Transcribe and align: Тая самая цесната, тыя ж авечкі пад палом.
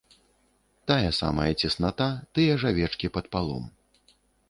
Тая 0.91 1.11
самая 1.19 1.47
цесната, 1.61 2.09
тыя 2.35 2.59
ж 2.65 2.75
авечкі 2.75 3.15
пад 3.19 3.25
палом. 3.37 3.73